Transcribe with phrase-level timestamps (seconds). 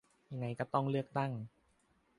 [0.31, 1.31] ยังไงก็ต้องเลือกตั้ง